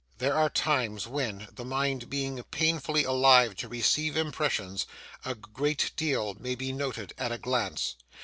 [0.17, 4.87] There are times when, the mind being painfully alive to receive impressions,
[5.23, 7.97] a great deal may be noted at a glance.